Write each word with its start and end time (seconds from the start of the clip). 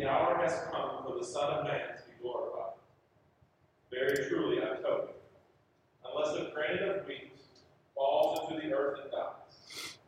the 0.00 0.08
hour 0.08 0.38
has 0.42 0.62
come 0.72 1.04
for 1.04 1.18
the 1.18 1.24
Son 1.24 1.50
of 1.52 1.64
Man 1.64 1.80
to 1.80 2.02
be 2.08 2.22
glorified. 2.22 2.72
Very 3.90 4.28
truly, 4.28 4.58
I 4.58 4.80
tell 4.80 5.08
you, 5.08 5.08
unless 6.06 6.34
a 6.36 6.50
grain 6.54 6.88
of 6.88 7.06
wheat 7.06 7.32
falls 7.94 8.50
into 8.50 8.66
the 8.66 8.74
earth 8.74 9.00
and 9.02 9.10
dies, 9.10 9.98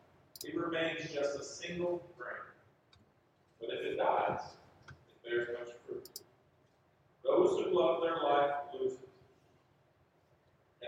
it 0.44 0.56
remains 0.56 1.12
just 1.12 1.38
a 1.38 1.44
single 1.44 2.02
grain. 2.16 2.32
But 3.60 3.68
if 3.70 3.80
it 3.80 3.96
dies, 3.98 4.40
it 4.88 5.28
bears 5.28 5.48
much 5.58 5.74
fruit. 5.86 6.20
Those 7.22 7.62
who 7.62 7.78
love 7.78 8.02
their 8.02 8.16
life 8.16 8.54
lose 8.72 8.94
it. 8.94 9.08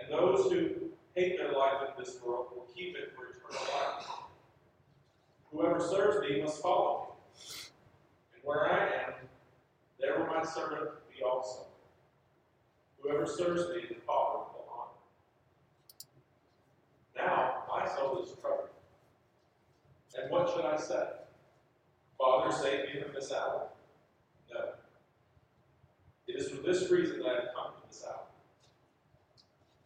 And 0.00 0.12
those 0.12 0.50
who 0.50 0.70
hate 1.14 1.36
their 1.36 1.52
life 1.52 1.88
in 1.88 2.02
this 2.02 2.16
world 2.22 2.46
will 2.54 2.68
keep 2.74 2.96
it 2.96 3.12
for 3.14 3.26
eternal 3.26 3.74
life. 3.74 4.06
Whoever 5.52 5.80
serves 5.80 6.26
me 6.26 6.40
must 6.40 6.62
follow 6.62 7.08
me. 7.08 7.63
Where 8.44 8.70
I 8.70 8.84
am, 9.06 9.14
there 9.98 10.18
will 10.18 10.26
my 10.26 10.44
servant 10.44 10.90
be 11.08 11.24
also. 11.24 11.66
Whoever 13.00 13.26
serves 13.26 13.62
me, 13.70 13.84
the 13.88 13.96
Father 14.06 14.38
will 14.52 14.66
honor. 14.70 14.92
Now 17.16 17.64
my 17.68 17.88
soul 17.88 18.22
is 18.22 18.32
troubled. 18.40 18.68
And 20.16 20.30
what 20.30 20.48
should 20.50 20.64
I 20.64 20.76
say? 20.76 21.06
Father, 22.18 22.52
save 22.52 22.94
me 22.94 23.02
from 23.02 23.14
this 23.14 23.32
hour? 23.32 23.68
No. 24.52 24.60
It 26.28 26.36
is 26.36 26.50
for 26.50 26.62
this 26.62 26.90
reason 26.90 27.18
that 27.18 27.26
I 27.26 27.34
have 27.34 27.48
come 27.54 27.72
to 27.80 27.88
this 27.88 28.04
hour. 28.06 28.26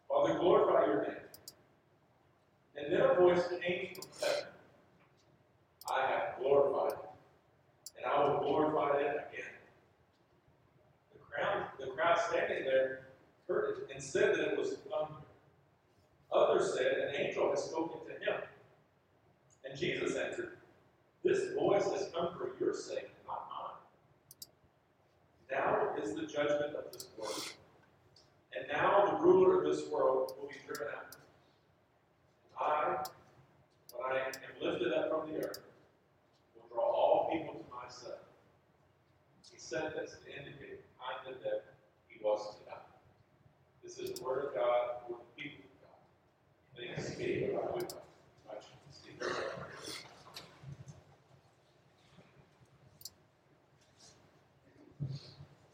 Father, 0.08 0.38
glorify 0.38 0.86
your 0.86 1.02
name. 1.02 1.14
And 2.76 2.92
then 2.92 3.00
a 3.00 3.14
voice 3.14 3.42
came 3.62 3.94
from 3.94 4.04
heaven. 4.20 4.44
I 5.90 6.06
have 6.06 6.38
glorified 6.38 6.92
it, 6.92 7.08
and 7.96 8.06
I 8.06 8.24
will 8.24 8.40
glorify 8.40 8.98
it 8.98 9.06
again. 9.06 9.44
The 11.78 11.86
the 12.08 12.14
crowd 12.14 12.30
standing 12.30 12.64
there 12.64 13.00
heard 13.48 13.78
it 13.78 13.94
and 13.94 14.02
said 14.02 14.34
that 14.34 14.52
it 14.52 14.58
was. 14.58 14.76
Others 16.30 16.74
said, 16.74 16.86
An 16.86 17.14
angel 17.16 17.50
has 17.50 17.64
spoken 17.64 18.00
to 18.06 18.12
him. 18.12 18.40
And 19.64 19.78
Jesus 19.78 20.14
answered, 20.16 20.58
This 21.24 21.54
voice 21.54 21.84
has 21.84 22.10
come 22.14 22.34
for 22.36 22.50
your 22.62 22.74
sake, 22.74 23.08
not 23.26 23.48
mine. 23.50 24.50
Now 25.50 26.02
is 26.02 26.14
the 26.14 26.22
judgment 26.22 26.74
of 26.76 26.92
this 26.92 27.06
world. 27.16 27.52
And 28.56 28.66
now 28.70 29.06
the 29.06 29.24
ruler 29.24 29.58
of 29.58 29.74
this 29.74 29.88
world 29.88 30.34
will 30.40 30.48
be 30.48 30.54
driven 30.66 30.92
out. 30.94 31.16
I, 32.60 33.04
when 33.96 34.16
I 34.16 34.26
am 34.26 34.32
lifted 34.60 34.92
up 34.92 35.10
from 35.10 35.32
the 35.32 35.38
earth, 35.38 35.60
will 36.54 36.68
draw 36.74 36.84
all 36.84 37.30
people 37.32 37.54
to 37.54 37.84
myself. 37.84 38.20
He 39.50 39.58
said 39.58 39.92
this 39.96 40.16
to 40.24 40.38
indicate 40.38 40.80
the 40.82 40.88
kind 41.00 41.34
of 41.36 41.42
death 41.42 41.67
was 42.22 42.56
to. 42.56 42.74
This 43.82 43.98
is 43.98 44.18
the 44.18 44.24
word 44.24 44.46
of 44.46 44.54
God 44.54 44.88
for 45.06 45.16
people 45.36 45.64
of 45.64 45.80
God. 45.82 46.96
Thanks 46.96 47.14
be 47.14 47.24
to 47.40 47.52
God. 47.52 47.84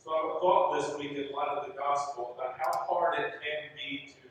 So 0.03 0.11
I 0.11 0.39
thought 0.41 0.77
this 0.77 0.98
week 0.98 1.12
in 1.12 1.34
light 1.34 1.48
of 1.48 1.67
the 1.67 1.73
gospel 1.75 2.36
about 2.36 2.58
how 2.58 2.70
hard 2.86 3.19
it 3.19 3.33
can 3.33 3.70
be 3.75 4.08
to 4.08 4.29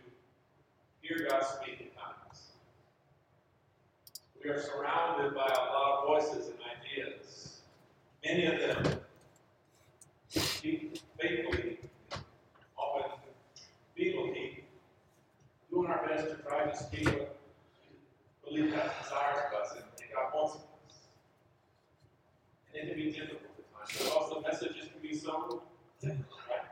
hear 1.02 1.28
God 1.30 1.44
speak 1.44 1.82
at 1.82 1.96
times. 1.96 2.52
We 4.44 4.50
are 4.50 4.62
surrounded 4.62 5.34
by 5.34 5.46
a 5.46 5.74
lot 5.74 6.00
of 6.00 6.08
voices 6.08 6.48
and 6.48 6.58
ideas. 6.78 7.62
Many 8.24 8.46
of 8.46 8.60
them 8.60 9.00
speak 10.30 11.02
faithfully, 11.20 11.80
often 12.78 13.12
feebly, 13.96 14.64
doing 15.70 15.90
our 15.90 16.08
best 16.08 16.30
to 16.30 16.36
try 16.44 16.66
to 16.66 16.76
speak 16.76 17.06
what 17.08 17.38
we 18.46 18.62
believe 18.62 18.74
God 18.76 18.92
desires 19.02 19.38
of 19.48 19.62
us 19.62 19.72
and, 19.76 19.84
and 20.02 20.12
God 20.14 20.32
wants 20.34 20.56
of 20.56 20.62
us. 20.62 20.98
And 22.74 22.84
it 22.84 22.94
can 22.94 23.04
be 23.04 23.12
difficult 23.12 23.42
at 23.58 23.74
times 23.74 23.98
because 23.98 24.30
the 24.30 24.42
messages 24.42 24.90
can 24.92 25.02
be 25.02 25.16
so 25.16 25.64
difficult, 26.02 26.40
right? 26.50 26.68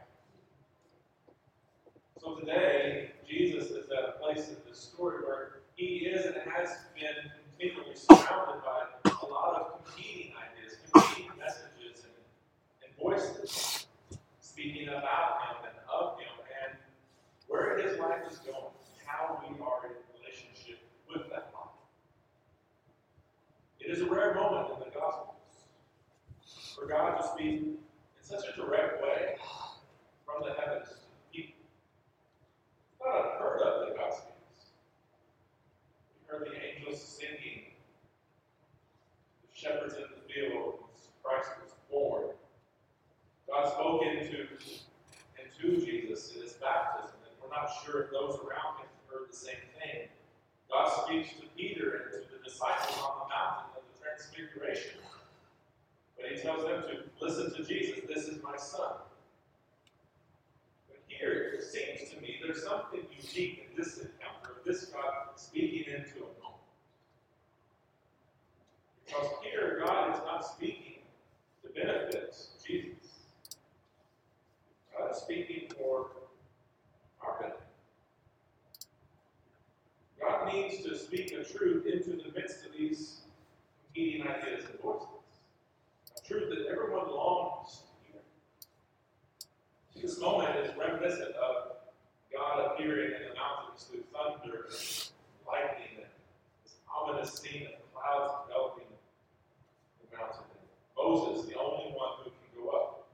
So 2.21 2.35
today, 2.35 3.11
Jesus 3.27 3.71
is 3.71 3.89
at 3.89 4.09
a 4.09 4.11
place 4.21 4.49
in 4.49 4.57
this 4.67 4.79
story 4.79 5.23
where 5.25 5.61
he 5.75 6.05
is 6.07 6.25
and 6.25 6.35
has 6.51 6.69
been 6.95 7.31
continually 7.59 7.95
surrounded 7.95 8.61
by 8.65 9.11
a 9.11 9.25
lot 9.25 9.55
of 9.55 9.83
competing 9.85 10.33
ideas, 10.33 10.77
competing 10.91 11.31
messages, 11.39 12.03
and, 12.03 12.13
and 12.83 12.91
voices 12.99 13.87
speaking 14.39 14.89
about 14.89 15.41
him 15.41 15.57
and 15.65 15.77
of 15.91 16.19
him 16.19 16.27
and 16.65 16.77
where 17.47 17.77
his 17.79 17.97
life 17.99 18.21
is 18.29 18.37
going, 18.39 18.73
how 19.05 19.41
we 19.41 19.55
are 19.59 19.87
in 19.87 19.93
relationship 20.19 20.79
with 21.09 21.27
that 21.29 21.49
life. 21.53 21.73
It 23.79 23.89
is 23.89 24.00
a 24.00 24.00
rare 24.11 24.33
moment 24.35 24.73
in 24.73 24.79
the 24.79 24.99
Gospels 24.99 25.35
for 26.75 26.87
God 26.87 27.17
to 27.17 27.27
speak 27.33 27.61
in 27.61 27.77
such 28.21 28.43
a 28.51 28.55
direct 28.55 29.01
way 29.01 29.35
from 30.25 30.47
the 30.47 30.53
heavens 30.59 30.89
to 30.89 30.95
the 30.95 31.21
people. 31.31 31.61
Not 32.99 33.35
unheard 33.35 33.61
of 33.61 33.87
that 33.87 33.97
God. 33.97 34.13
We 36.15 36.27
heard 36.27 36.47
the 36.47 36.55
angels 36.55 37.01
singing, 37.01 37.71
the 39.41 39.59
shepherds 39.59 39.95
in 39.95 40.01
the 40.01 40.33
field, 40.33 40.79
Christ 41.23 41.49
was 41.63 41.71
born. 41.89 42.35
God 43.47 43.71
spoke 43.71 44.01
into, 44.03 44.47
into 45.37 45.85
Jesus 45.85 46.35
in 46.35 46.41
his 46.41 46.53
baptism, 46.53 47.15
and 47.23 47.33
we're 47.41 47.55
not 47.55 47.69
sure 47.85 48.03
if 48.03 48.11
those 48.11 48.39
around 48.39 48.81
him 48.81 48.89
heard 49.07 49.29
the 49.29 49.35
same 49.35 49.63
thing. 49.79 50.07
God 50.71 50.89
speaks 51.03 51.35
to 51.39 51.47
Peter 51.55 51.99
and 51.99 52.11
to 52.11 52.19
the 52.31 52.43
disciples 52.43 52.97
on 53.03 53.27
the 53.27 53.29
mountain 53.29 53.75
of 53.75 53.83
the 53.83 53.99
But 56.17 56.31
he 56.31 56.41
tells 56.41 56.63
them 56.63 56.83
to 56.83 57.25
listen 57.25 57.53
to 57.53 57.63
Jesus. 57.63 57.99
This 58.07 58.27
is 58.27 58.41
my 58.41 58.55
son. 58.57 58.93
But 60.87 60.99
here, 61.07 61.53
it 61.55 61.63
seems 61.63 62.09
to 62.11 62.21
me 62.21 62.37
there's 62.43 62.63
something 62.63 63.01
unique 63.11 63.69
in 63.69 63.77
this 63.77 63.97
encounter 63.97 64.57
of 64.59 64.65
this 64.65 64.85
God 64.85 65.35
speaking 65.35 65.93
into 65.93 66.17
a 66.17 66.31
moment. 66.41 66.61
Because 69.05 69.27
here, 69.43 69.83
God 69.85 70.13
is 70.15 70.21
not 70.25 70.45
speaking 70.45 70.99
to 71.63 71.69
benefit 71.69 72.35
Jesus. 72.65 73.09
God 74.97 75.11
is 75.11 75.17
speaking 75.17 75.69
for 75.77 76.07
our 77.21 77.39
benefit. 77.39 77.61
God 80.21 80.53
needs 80.53 80.83
to 80.83 80.97
speak 80.97 81.31
a 81.33 81.43
truth 81.43 81.85
into 81.87 82.11
the 82.11 82.31
midst 82.33 82.65
of 82.65 82.73
these 82.77 83.20
competing 84.01 84.27
ideas 84.27 84.65
and 84.65 84.79
voices. 84.81 85.07
A 86.17 86.27
truth 86.27 86.49
that 86.49 86.71
everyone 86.71 87.11
longs 87.11 87.81
to 87.81 88.11
hear. 88.11 88.21
This 90.01 90.19
moment 90.19 90.57
is 90.57 90.75
reminiscent 90.75 91.35
of 91.35 91.77
God 92.33 92.71
appearing 92.71 93.11
in 93.13 93.29
the 93.29 93.35
mountains 93.35 93.85
through 93.89 94.03
thunder 94.11 94.65
and 94.69 95.11
lightning 95.45 95.97
and 95.97 96.09
this 96.63 96.75
ominous 96.89 97.33
scene 97.33 97.67
of 97.67 97.93
clouds 97.93 98.33
enveloping 98.47 98.89
the 100.01 100.17
mountain. 100.17 100.49
And 100.49 100.65
Moses, 100.97 101.45
the 101.45 101.59
only 101.59 101.93
one 101.93 102.23
who 102.23 102.31
can 102.31 102.63
go 102.63 102.69
up 102.69 103.07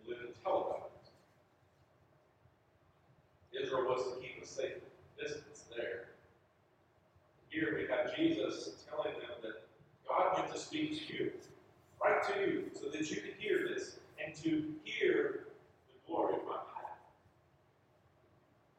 and 0.00 0.08
live 0.08 0.24
and 0.26 0.34
tell 0.42 0.66
about 0.66 0.90
it. 3.52 3.62
Israel 3.62 3.84
was 3.84 4.02
to 4.14 4.20
keep 4.20 4.42
a 4.42 4.46
safe 4.46 4.82
distance 5.20 5.64
there. 5.76 6.08
Here 7.50 7.76
we 7.76 7.86
have 7.86 8.16
Jesus 8.16 8.78
Speak 10.58 11.06
to 11.06 11.14
you, 11.14 11.32
right 12.02 12.20
to 12.24 12.40
you, 12.40 12.64
so 12.74 12.88
that 12.88 13.08
you 13.10 13.20
can 13.20 13.30
hear 13.38 13.68
this 13.68 14.00
and 14.22 14.34
to 14.42 14.74
hear 14.84 15.44
the 15.86 16.06
glory 16.06 16.34
of 16.34 16.44
my 16.46 16.56
path. 16.56 16.98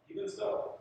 Even 0.10 0.30
so, 0.30 0.74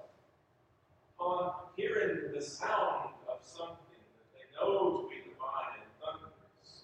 upon 1.19 1.53
hearing 1.77 2.33
the 2.35 2.43
sound 2.43 3.11
of 3.29 3.39
something 3.43 3.77
that 3.89 4.33
they 4.35 4.61
know 4.61 5.03
to 5.03 5.09
be 5.09 5.17
divine 5.23 5.79
and 5.81 5.91
thunderous, 6.03 6.83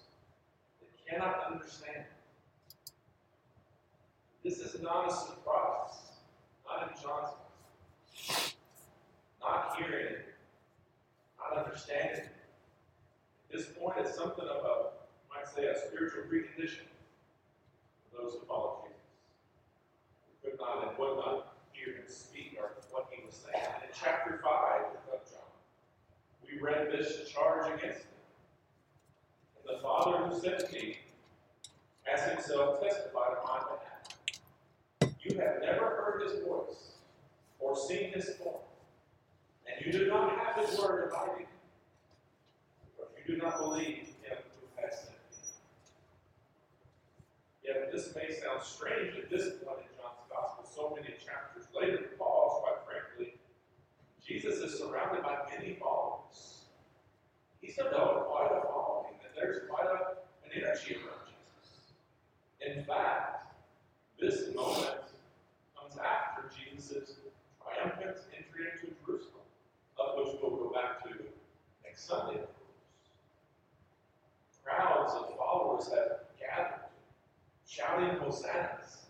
they 0.79 1.11
cannot 1.11 1.51
understand. 1.51 2.05
This 4.43 4.59
is 4.59 4.81
not 4.81 5.11
a 5.11 5.13
surprise, 5.13 5.97
not 6.65 6.89
in 6.89 7.03
John's. 7.03 7.31
Not 9.41 9.75
hearing 9.77 10.15
not 11.37 11.65
understanding. 11.65 12.29
This 13.55 13.67
point, 13.67 13.95
it's 13.99 14.17
something 14.17 14.43
of 14.43 14.65
a, 14.65 14.75
might 15.33 15.47
say, 15.47 15.67
a 15.67 15.87
spiritual 15.87 16.23
precondition 16.23 16.83
for 18.11 18.21
those 18.21 18.33
who 18.33 18.45
follow 18.45 18.83
Jesus. 18.83 18.99
Could 20.43 20.59
not 20.59 20.89
and 20.89 20.97
would 20.97 21.15
not 21.15 21.55
hear 21.71 21.95
him 21.95 22.03
speak 22.05 22.57
or 22.59 22.71
what 22.91 23.07
he 23.09 23.25
was 23.25 23.33
saying. 23.33 23.63
And 23.63 23.83
in 23.83 23.89
chapter 23.97 24.41
5 24.43 24.81
of 25.13 25.31
John, 25.31 25.39
we 26.43 26.59
read 26.59 26.91
this 26.91 27.29
charge 27.29 27.67
against 27.67 28.01
him. 28.01 28.19
And 29.55 29.77
the 29.77 29.81
Father 29.81 30.17
who 30.17 30.37
sent 30.37 30.73
me 30.73 30.97
has 32.03 32.29
himself 32.29 32.81
testified 32.81 33.37
on 33.39 33.45
my 33.45 33.59
behalf. 33.77 35.15
You 35.23 35.39
have 35.39 35.61
never 35.61 35.85
heard 35.95 36.23
his 36.29 36.43
voice 36.43 36.95
or 37.59 37.77
seen 37.77 38.11
his 38.11 38.31
form, 38.35 38.57
and 39.65 39.85
you 39.85 39.93
do 39.93 40.07
not 40.07 40.37
have 40.39 40.67
his 40.67 40.77
word 40.77 41.09
abiding. 41.09 41.45
Do 43.25 43.37
not 43.37 43.57
believe 43.57 44.13
him 44.21 44.37
who 44.37 44.81
has 44.81 44.99
sent 44.99 45.09
me. 45.09 45.37
Yet 47.63 47.91
this 47.91 48.13
may 48.15 48.31
sound 48.31 48.61
strange 48.61 49.17
at 49.17 49.29
this 49.31 49.55
point 49.63 49.81
in 49.81 49.97
John's 49.97 50.21
Gospel, 50.29 50.63
so 50.63 50.95
many 50.95 51.15
chapters 51.17 51.65
later, 51.73 51.97
because, 52.11 52.61
quite 52.61 52.85
frankly, 52.85 53.33
Jesus 54.25 54.57
is 54.59 54.77
surrounded 54.77 55.23
by 55.23 55.37
many 55.49 55.73
followers. 55.79 56.65
He's 57.61 57.75
developed 57.75 58.29
quite 58.29 58.51
a 58.51 58.61
following, 58.61 59.17
and 59.25 59.33
there's 59.35 59.67
quite 59.67 59.87
a, 59.87 60.21
an 60.45 60.51
energy 60.55 60.95
around 60.95 61.25
Jesus. 61.25 61.97
In 62.61 62.83
fact, 62.85 63.55
this 64.19 64.53
moment 64.53 65.09
comes 65.73 65.97
after 65.97 66.49
Jesus' 66.53 67.15
triumphant 67.57 68.17
entry 68.37 68.69
into 68.69 68.93
Jerusalem, 69.03 69.49
of 69.97 70.13
which 70.17 70.35
we'll 70.41 70.57
go 70.57 70.71
back 70.71 71.03
to 71.03 71.09
next 71.83 72.07
Sunday, 72.07 72.39
of 72.41 72.45
course. 72.45 72.61
Crowds 74.63 75.13
of 75.13 75.29
followers 75.75 75.91
have 75.93 76.39
gathered, 76.39 76.79
shouting 77.67 78.17
hosannas, 78.19 79.07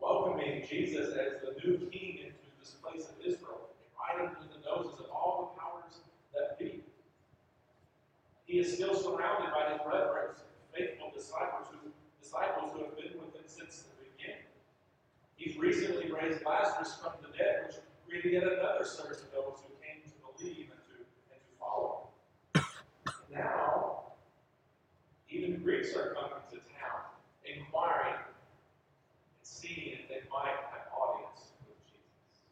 welcoming 0.00 0.64
Jesus 0.68 1.08
as 1.08 1.40
the 1.42 1.54
new 1.64 1.78
king 1.90 2.18
into 2.18 2.46
this 2.60 2.76
place 2.82 3.08
of 3.08 3.14
Israel, 3.24 3.68
riding 3.98 4.34
through 4.34 4.48
the 4.54 4.64
noses 4.64 5.00
of 5.00 5.06
all 5.10 5.54
the 5.54 5.60
powers 5.60 6.00
that 6.34 6.58
be. 6.58 6.82
He 8.44 8.58
is 8.58 8.74
still 8.74 8.94
surrounded 8.94 9.50
by 9.52 9.72
his 9.72 9.80
brethren, 9.82 10.36
faithful 10.72 11.10
disciples 11.14 11.66
who 11.70 11.90
disciples 12.22 12.72
who 12.72 12.84
have 12.84 12.96
been 12.96 13.18
with 13.18 13.34
him 13.34 13.46
since 13.46 13.82
the 13.82 14.04
beginning. 14.04 14.46
He's 15.36 15.56
recently 15.56 16.12
raised 16.12 16.44
Lazarus 16.44 16.98
from 17.02 17.12
the 17.22 17.36
dead, 17.36 17.66
which 17.66 17.76
created 18.06 18.32
yet 18.32 18.42
another 18.44 18.84
surge 18.84 19.18
of 19.18 19.32
those 19.32 19.58
who 19.58 19.74
came 19.82 20.02
to 20.06 20.14
believe 20.22 20.70
and 20.70 20.82
to, 20.86 20.96
and 21.34 21.40
to 21.42 21.52
follow. 21.58 22.08
Now, 23.32 23.65
even 25.46 25.62
Greeks 25.62 25.94
are 25.94 26.14
coming 26.14 26.42
to 26.50 26.56
town, 26.74 27.06
inquiring 27.44 28.14
and 28.14 28.34
seeing 29.42 29.98
if 30.02 30.08
they 30.08 30.20
might 30.30 30.58
have 30.74 30.90
audience 30.90 31.54
with 31.66 31.78
Jesus. 31.86 32.42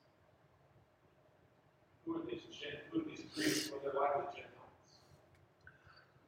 Who 2.07 2.17
are 2.17 2.25
these, 2.27 2.47
who 2.91 3.01
are 3.01 3.05
these 3.05 3.27
Greeks? 3.35 3.71
Well, 3.71 3.81
they're 3.83 3.99
likely 4.01 4.31
Gentiles. 4.31 4.91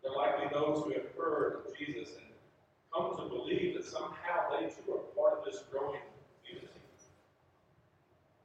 They're 0.03 0.17
likely 0.17 0.47
those 0.51 0.85
who 0.85 0.91
have 0.91 1.15
heard 1.17 1.63
of 1.67 1.79
Jesus 1.79 2.15
and 2.17 2.27
come 2.93 3.17
to 3.17 3.29
believe 3.29 3.77
that 3.77 3.85
somehow 3.85 4.59
they 4.59 4.67
too 4.67 4.93
are 4.93 5.07
part 5.15 5.39
of 5.39 5.45
this 5.45 5.63
growing 5.71 6.01
community. 6.43 6.73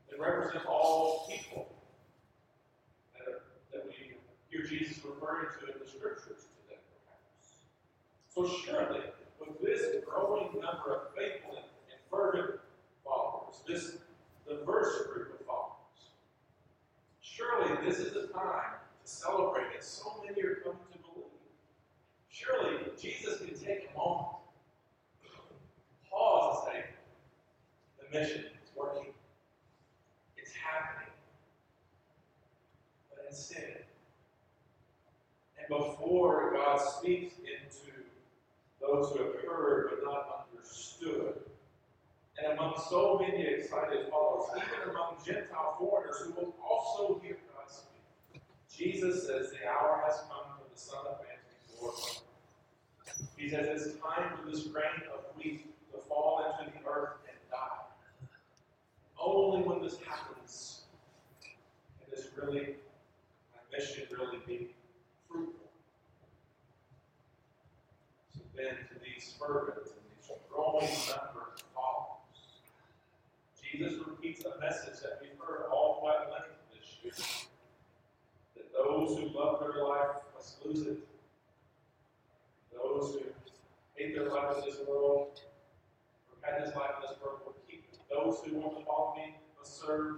They 0.09 0.19
represent 0.19 0.65
all 0.67 1.27
people 1.31 1.69
that, 3.17 3.33
are, 3.33 3.41
that 3.73 3.85
we 3.87 3.93
hear 4.49 4.67
Jesus 4.67 4.97
referring 5.05 5.47
to 5.57 5.73
in 5.73 5.79
the 5.81 5.89
scriptures. 5.89 6.50
So 8.41 8.47
surely, 8.47 9.01
with 9.39 9.61
this 9.61 10.03
growing 10.03 10.47
number 10.53 10.95
of 10.95 11.15
faithful 11.15 11.57
and, 11.57 11.65
fervent 12.09 12.59
followers, 13.05 13.61
this 13.67 13.97
diverse 14.47 15.05
group 15.13 15.39
of 15.39 15.45
followers, 15.45 16.09
surely 17.21 17.87
this 17.87 17.99
is 17.99 18.13
the 18.13 18.33
time 18.33 18.79
to 19.03 19.11
celebrate 19.11 19.73
that 19.73 19.83
so 19.83 20.23
many 20.25 20.41
are 20.41 20.55
coming 20.55 20.79
to 20.91 20.97
believe. 21.13 21.27
Surely 22.29 22.79
Jesus 22.99 23.37
can 23.41 23.49
take 23.49 23.89
a 23.93 23.97
moment, 23.97 24.37
pause 26.09 26.67
and 26.73 26.73
say, 26.73 26.85
the 27.99 28.19
mission 28.19 28.45
is 28.45 28.71
working. 28.75 29.13
It's 30.35 30.53
happening. 30.53 31.13
But 33.11 33.23
instead, 33.29 33.83
and 35.59 35.67
before 35.67 36.53
God 36.53 36.81
speaks 36.81 37.35
those 38.91 39.11
who 39.11 39.23
have 39.23 39.35
heard 39.45 39.89
but 39.89 40.03
not 40.03 40.47
understood, 40.51 41.41
and 42.37 42.53
among 42.53 42.73
so 42.89 43.19
many 43.19 43.43
excited 43.43 44.07
followers, 44.09 44.49
even 44.55 44.89
among 44.89 45.15
Gentile 45.25 45.75
foreigners 45.79 46.17
who 46.25 46.31
will 46.33 46.55
also 46.61 47.19
hear 47.23 47.37
God 47.55 47.69
speak, 47.69 48.41
Jesus 48.75 49.27
says, 49.27 49.51
The 49.51 49.67
hour 49.67 50.01
has 50.05 50.19
come 50.21 50.57
for 50.57 50.65
the 50.73 50.79
Son 50.79 50.99
of 50.99 51.19
Man 51.19 51.37
to 51.37 51.73
be 51.73 51.79
glorified. 51.79 52.21
He 53.37 53.49
says, 53.49 53.87
It's 53.87 53.99
time 54.01 54.37
for 54.37 54.49
this 54.49 54.63
grain 54.63 54.85
of 55.13 55.35
wheat 55.37 55.67
to 55.91 55.97
fall 56.09 56.45
into 56.59 56.71
the 56.71 56.89
earth 56.89 57.17
and 57.27 57.37
die. 57.49 58.27
Only 59.19 59.61
when 59.67 59.81
this 59.81 59.97
happens 60.07 60.81
can 61.41 62.09
this 62.09 62.27
really, 62.35 62.75
my 63.53 63.77
mission 63.77 64.03
really 64.17 64.39
be 64.47 64.69
Then, 68.61 68.77
to 68.89 68.95
these 69.03 69.33
fervent 69.39 69.77
and 69.77 70.05
these 70.13 70.29
growing 70.47 70.85
number 71.09 71.49
of 71.49 71.63
followers, 71.73 72.61
Jesus 73.59 73.97
repeats 74.05 74.45
a 74.45 74.59
message 74.59 75.01
that 75.01 75.17
we've 75.19 75.31
heard 75.39 75.65
all 75.71 75.97
quite 75.99 76.29
length 76.29 76.61
this 76.71 76.97
year 77.01 77.13
that 78.55 78.71
those 78.71 79.17
who 79.17 79.29
love 79.35 79.61
their 79.61 79.83
life 79.83 80.17
must 80.35 80.63
lose 80.63 80.85
it. 80.85 80.99
Those 82.71 83.15
who 83.15 83.21
hate 83.95 84.13
their 84.13 84.29
life 84.29 84.57
in 84.57 84.69
this 84.69 84.77
world, 84.87 85.41
or 86.29 86.37
had 86.47 86.63
this 86.63 86.75
life 86.75 86.91
in 87.01 87.09
this 87.09 87.17
world, 87.23 87.39
will 87.43 87.55
keep 87.67 87.83
it. 87.91 87.99
Those 88.11 88.41
who 88.45 88.59
want 88.59 88.77
to 88.77 88.85
follow 88.85 89.15
me 89.15 89.37
must 89.57 89.81
serve 89.81 90.17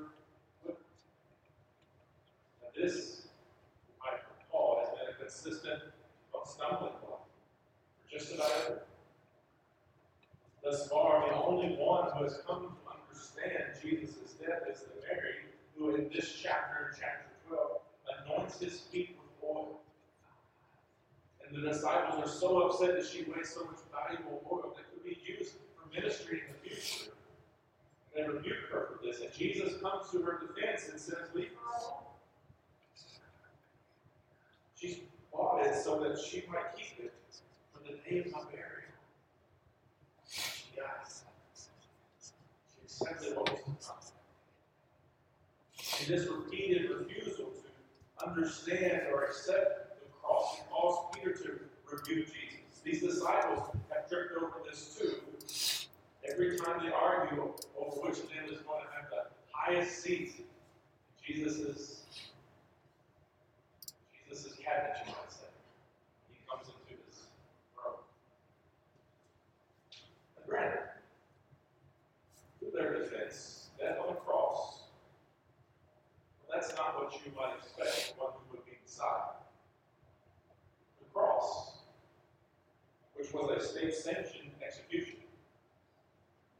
with 0.65 0.75
this, 2.75 3.27
I 4.03 4.17
Paul, 4.51 4.81
has 4.81 4.89
been 4.99 5.15
a 5.15 5.17
consistent 5.17 5.93
stumbling 6.45 6.92
everyone. 8.43 8.83
Thus 10.63 10.87
far, 10.87 11.27
the 11.27 11.35
only 11.35 11.75
one 11.75 12.09
who 12.15 12.23
has 12.23 12.39
come 12.47 12.61
to 12.61 12.91
understand 12.91 13.73
Jesus' 13.81 14.33
death 14.39 14.63
is 14.71 14.81
the 14.81 15.01
Mary, 15.01 15.35
who 15.77 15.95
in 15.95 16.09
this 16.13 16.33
chapter, 16.41 16.93
chapter 16.97 17.29
12, 17.49 17.71
anoints 18.25 18.59
his 18.59 18.79
feet 18.79 19.17
with 19.17 19.49
oil. 19.49 19.81
And 21.45 21.55
the 21.55 21.69
disciples 21.69 22.23
are 22.23 22.31
so 22.31 22.61
upset 22.61 22.95
that 22.95 23.05
she 23.05 23.25
wastes 23.29 23.55
so 23.55 23.65
much 23.65 23.79
valuable 23.91 24.41
oil 24.49 24.73
that 24.77 24.89
could 24.89 25.03
be 25.03 25.19
used 25.25 25.55
for 25.75 25.93
ministry 25.93 26.41
in 26.47 26.53
the 26.53 26.69
future. 26.69 27.11
And 28.15 28.25
they 28.25 28.29
rebuke 28.29 28.69
her 28.71 28.87
for 28.87 29.05
this. 29.05 29.19
And 29.19 29.33
Jesus 29.33 29.81
comes 29.81 30.09
to 30.11 30.21
her 30.21 30.39
defense 30.47 30.87
and 30.89 30.99
says, 30.99 31.29
Leave 31.33 31.49
her 31.49 31.77
alone. 31.81 32.03
She's 34.75 34.99
bought 35.31 35.65
it 35.65 35.75
so 35.75 35.99
that 36.03 36.17
she 36.17 36.43
might 36.49 36.75
keep 36.77 37.05
it 37.05 37.13
the 37.85 38.09
day 38.09 38.19
of 38.19 38.31
my 38.31 38.39
burial. 38.43 38.91
She 40.27 40.79
accepted 42.83 43.35
what 43.35 43.51
was. 43.51 44.11
And 45.99 46.07
this 46.07 46.27
repeated 46.27 46.89
refusal 46.89 47.45
to 47.45 48.25
understand 48.25 49.03
or 49.13 49.25
accept 49.25 49.99
the 49.99 50.09
cross 50.21 50.59
caused 50.69 51.13
Peter 51.13 51.33
to 51.33 51.59
rebuke 51.91 52.27
Jesus. 52.27 52.81
These 52.83 53.01
disciples 53.01 53.75
have 53.89 54.09
tripped 54.09 54.35
over 54.37 54.61
this 54.69 54.97
too. 54.99 55.15
Every 56.29 56.57
time 56.57 56.85
they 56.85 56.91
argue 56.91 57.53
over 57.77 57.97
which 58.01 58.19
of 58.19 58.29
them 58.29 58.45
is 58.51 58.59
going 58.61 58.83
to 58.83 58.91
have 58.95 59.09
the 59.09 59.25
highest 59.51 60.01
seat, 60.01 60.45
Jesus 61.25 61.57
is 61.57 62.03
Jesus' 64.33 64.53
cabinet, 64.63 64.97
you 65.05 65.11
might 65.11 65.31
say. 65.31 65.45
He 66.31 66.37
comes 66.49 66.67
into 66.67 66.99
his 67.05 67.19
throne. 67.75 68.01
And 70.37 70.45
granted, 70.47 70.79
to 72.59 72.65
their 72.73 72.97
defense, 72.97 73.69
death 73.79 73.99
on 74.01 74.15
the 74.15 74.19
cross, 74.21 74.81
well, 76.41 76.59
that's 76.59 76.75
not 76.75 76.95
what 76.95 77.13
you 77.23 77.31
might 77.37 77.53
expect 77.57 78.15
from 78.17 78.25
one 78.25 78.33
who 78.33 78.57
would 78.57 78.65
be 78.65 78.77
beside. 78.83 79.37
The 80.99 81.05
cross, 81.13 81.77
which 83.15 83.22
was 83.33 83.49
a 83.49 83.65
state-sanctioned 83.65 84.51
execution, 84.65 85.15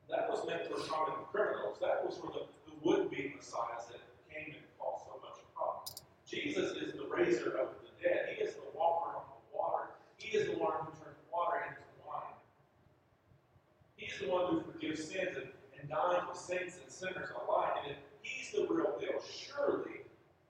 that 0.10 0.30
was 0.30 0.46
meant 0.48 0.68
for 0.68 0.77
common 0.89 1.25
criminals. 1.32 1.77
That 1.82 2.06
was 2.06 2.18
for 2.18 2.27
the, 2.27 2.46
the 2.70 2.75
would-be 2.84 3.34
messiahs 3.36 3.88
that 3.89 4.01
came 4.30 4.53
and 4.53 4.65
caused 4.77 5.06
so 5.06 5.18
much 5.22 5.42
problem. 5.56 5.89
Jesus 6.27 6.77
is 6.77 6.94
the 6.94 7.08
raiser 7.10 7.58
of 7.58 7.74
the 7.82 7.89
dead. 8.01 8.38
He 8.38 8.44
is 8.44 8.53
the 8.53 8.70
walker 8.77 9.18
on 9.18 9.24
the 9.25 9.58
water. 9.58 9.89
He 10.18 10.38
is 10.38 10.48
the 10.48 10.58
one 10.58 10.74
who 10.86 10.92
turned 11.01 11.18
water 11.32 11.65
into 11.65 11.82
wine. 12.06 12.38
He's 13.96 14.20
the 14.20 14.30
one 14.30 14.53
who 14.53 14.72
forgives 14.72 15.03
sins 15.06 15.38
and, 15.38 15.50
and 15.80 15.89
dies 15.89 16.22
for 16.30 16.36
saints 16.38 16.77
and 16.82 16.92
sinners 16.92 17.30
alike. 17.34 17.74
And 17.84 17.92
if 17.94 17.98
he's 18.22 18.51
the 18.51 18.68
real 18.70 18.94
deal, 19.00 19.18
surely 19.24 20.06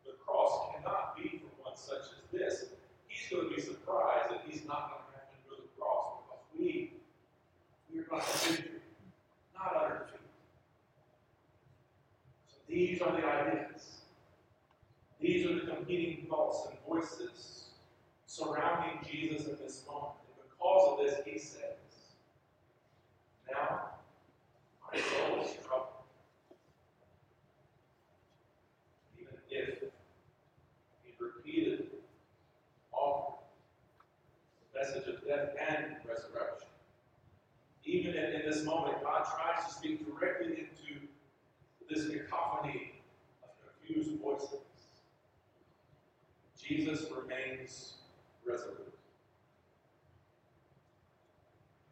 the 0.06 0.14
cross 0.26 0.76
cannot 0.76 1.16
be 1.16 1.40
for 1.40 1.70
one 1.70 1.78
such 1.78 2.12
as 2.12 2.24
this. 2.32 2.66
He's 3.08 3.30
going 3.30 3.50
to 3.50 3.56
be 3.56 3.62
surprised 3.62 4.32
that 4.32 4.44
he's 4.48 4.66
not 4.66 4.92
going 4.92 5.08
to 5.08 5.14
have 5.16 5.30
to 5.32 5.38
go 5.48 5.56
to 5.56 5.62
the 5.62 5.72
cross 5.80 6.20
because 6.26 6.44
we 6.58 6.94
but 8.14 8.26
victory, 8.26 8.70
not 9.56 9.74
utter 9.76 10.06
defeat. 10.06 10.20
So 12.48 12.58
these 12.70 13.02
are 13.02 13.12
the 13.12 13.26
ideas. 13.26 14.02
These 15.20 15.48
are 15.48 15.56
the 15.56 15.62
competing 15.62 16.28
thoughts 16.30 16.68
and 16.70 16.78
voices 16.88 17.70
surrounding 18.28 19.00
Jesus 19.10 19.48
in 19.48 19.58
this 19.64 19.84
moment. 19.88 20.14
And 20.28 20.48
because 20.52 20.92
of 20.92 20.98
this, 21.04 21.26
he 21.26 21.40
says, 21.40 21.80
Now 23.52 23.82
my 24.92 25.00
soul 25.00 25.42
is 25.44 25.50
troubled. 25.66 25.88
Even 29.20 29.34
if 29.50 29.80
he 31.04 31.14
repeated 31.20 31.88
offered 32.92 33.40
the 34.72 34.80
message 34.80 35.08
of 35.08 35.26
death 35.26 35.50
and. 35.68 36.03
Even 37.86 38.16
in, 38.16 38.34
in 38.34 38.50
this 38.50 38.64
moment, 38.64 39.04
God 39.04 39.26
tries 39.26 39.66
to 39.68 39.74
speak 39.74 40.06
directly 40.06 40.60
into 40.60 41.08
this 41.90 42.08
cacophony 42.08 42.94
of 43.44 43.50
confused 43.62 44.20
voices. 44.22 44.60
Jesus 46.62 47.06
remains 47.12 47.96
resolute. 48.46 48.94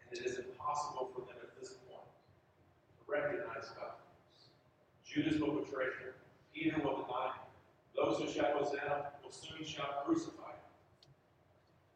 And 0.10 0.20
it 0.20 0.26
is 0.26 0.40
impossible 0.40 1.10
for 1.14 1.22
them 1.22 1.36
at 1.42 1.60
this 1.60 1.74
point 1.90 2.08
to 2.98 3.12
recognize 3.12 3.70
God. 3.76 3.92
Judas 5.06 5.40
will 5.42 5.60
betray 5.62 5.86
him. 5.86 6.14
Peter 6.54 6.78
will 6.78 7.04
deny 7.04 7.34
him. 7.36 7.44
Those 7.96 8.20
who 8.20 8.32
shout 8.32 8.54
Hosanna 8.54 9.12
will 9.22 9.32
soon 9.32 9.66
shout 9.66 10.06
crucify 10.06 10.52
him. 10.52 10.72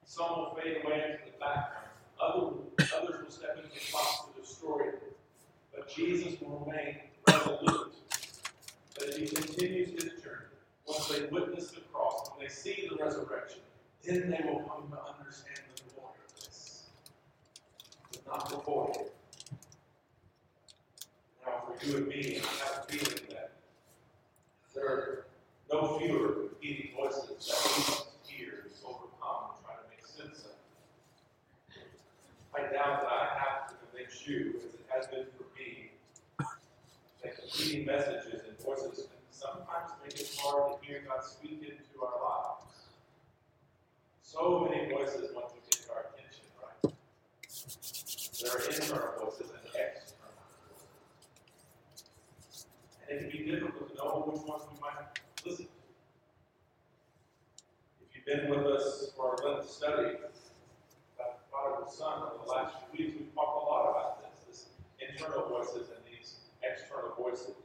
Some 0.05 0.29
will 0.37 0.57
fade 0.61 0.83
away 0.83 1.17
into 1.19 1.31
the 1.31 1.39
background. 1.39 1.87
Others, 2.21 2.91
others 3.01 3.14
to 3.75 4.41
destroy 4.41 4.83
him. 4.85 4.93
But 5.73 5.89
Jesus 5.93 6.39
will 6.41 6.65
remain 6.65 6.95
resolute. 7.27 7.93
That 8.99 9.13
he 9.17 9.27
continues 9.27 9.89
his 9.89 10.21
journey, 10.23 10.55
once 10.87 11.07
they 11.09 11.25
witness 11.25 11.71
the 11.71 11.81
cross, 11.91 12.29
when 12.31 12.47
they 12.47 12.53
see 12.53 12.87
the 12.89 13.03
resurrection, 13.03 13.59
then 14.03 14.29
they 14.29 14.47
will 14.47 14.59
come 14.61 14.89
to 14.89 14.97
understand 15.19 15.59
the 15.75 15.93
glory 15.93 16.13
of 16.27 16.35
this. 16.39 16.83
But 18.11 18.25
not 18.25 18.49
before. 18.49 19.05
Now, 21.45 21.63
for 21.67 21.85
you 21.85 21.97
and 21.97 22.07
me, 22.07 22.39
I 22.41 22.65
have 22.65 22.85
a 22.87 22.91
feeling 22.91 23.23
that 23.31 23.51
there 24.73 24.87
are 24.87 25.25
no 25.71 25.99
fewer 25.99 26.47
competing 26.47 26.91
voices 26.95 27.47
that 27.47 28.07
we 28.27 28.33
hear 28.35 28.67
overcome 28.83 29.51
and 29.55 29.65
try 29.65 29.75
to 29.75 29.89
make 29.89 30.05
sense 30.05 30.45
of. 30.45 30.51
I 32.55 32.61
doubt 32.71 33.01
that 33.01 33.11
I 33.11 33.37
have 33.37 33.54
convince 34.05 34.27
you, 34.27 34.55
as 34.57 34.73
it 34.73 34.85
has 34.89 35.07
been 35.07 35.25
for 35.37 35.45
me, 35.57 35.91
that 37.23 37.37
competing 37.37 37.85
messages 37.85 38.41
and 38.47 38.57
voices 38.59 39.07
can 39.07 39.17
sometimes 39.31 39.91
make 40.03 40.19
it 40.19 40.37
hard 40.39 40.81
to 40.81 40.87
hear 40.87 41.03
God 41.07 41.23
speak 41.23 41.61
into 41.61 42.05
our 42.05 42.19
lives. 42.23 42.65
So 44.21 44.67
many 44.69 44.91
voices 44.91 45.33
want 45.33 45.49
to 45.49 45.55
get 45.77 45.89
our 45.89 46.05
attention, 46.13 46.45
right? 46.61 46.93
There 48.41 48.51
are 48.51 48.59
internal 48.59 49.25
voices 49.25 49.49
and 49.51 49.65
external 49.65 50.33
voices. 50.77 52.65
And 53.09 53.19
it 53.19 53.19
can 53.21 53.29
be 53.31 53.51
difficult 53.51 53.89
to 53.89 53.95
know 53.95 54.23
which 54.27 54.41
ones 54.47 54.63
we 54.71 54.79
might 54.81 55.19
listen 55.45 55.65
to. 55.65 55.71
If 58.01 58.09
you've 58.15 58.25
been 58.25 58.49
with 58.49 58.65
us 58.65 59.11
for 59.15 59.23
our 59.31 59.37
Lent 59.55 59.69
study 59.69 60.17
the 61.73 61.89
son 61.89 62.29
over 62.29 62.45
the 62.45 62.51
last 62.51 62.75
few 62.77 63.05
weeks, 63.05 63.17
we've 63.17 63.33
talked 63.33 63.57
a 63.61 63.65
lot 63.65 63.89
about 63.89 64.21
this, 64.21 64.45
this 64.45 64.59
internal 65.01 65.49
voices 65.49 65.89
and 65.89 66.01
these 66.05 66.45
external 66.61 67.13
voices. 67.17 67.55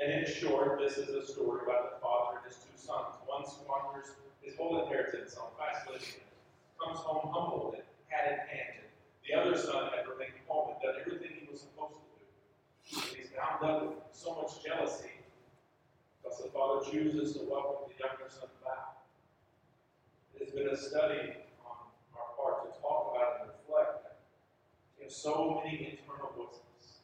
And 0.00 0.12
in 0.12 0.24
short, 0.26 0.78
this 0.78 0.98
is 0.98 1.10
a 1.10 1.26
story 1.26 1.60
about 1.62 1.94
the 1.94 2.00
father 2.00 2.38
and 2.38 2.46
his 2.46 2.56
two 2.62 2.74
sons. 2.76 3.18
One 3.26 3.44
squanders 3.46 4.14
his 4.48 4.56
whole 4.56 4.82
inheritance 4.82 5.36
on 5.36 5.52
fast 5.58 5.90
living, 5.90 6.24
comes 6.80 6.98
home 7.00 7.28
humbled 7.32 7.74
and 7.74 7.84
hat 8.08 8.32
in 8.32 8.38
hand. 8.48 8.78
The 9.26 9.34
other 9.36 9.58
son 9.58 9.90
had 9.92 10.08
remained 10.08 10.40
home 10.46 10.72
and 10.72 10.80
done 10.80 10.96
everything 11.04 11.36
he 11.36 11.46
was 11.50 11.60
supposed 11.60 12.00
to 12.00 12.06
do. 12.16 12.24
And 12.96 13.16
he's 13.16 13.30
bound 13.36 13.60
up 13.60 13.82
with 13.84 13.98
so 14.12 14.40
much 14.40 14.64
jealousy 14.64 15.12
because 16.22 16.38
the 16.40 16.48
father 16.48 16.80
chooses 16.88 17.36
to 17.36 17.44
welcome 17.44 17.92
the 17.92 17.96
younger 18.00 18.24
son 18.32 18.48
back. 18.64 19.04
It 20.34 20.46
has 20.46 20.54
been 20.54 20.68
a 20.72 20.76
study 20.76 21.44
on 21.60 21.92
our 22.16 22.32
part 22.40 22.64
to 22.64 22.80
talk 22.80 23.12
about 23.12 23.44
and 23.44 23.50
reflect 23.52 24.08
that 24.08 24.16
we 24.96 25.04
have 25.04 25.07
so 25.22 25.60
many 25.64 25.98
internal 25.98 26.32
voices. 26.36 26.98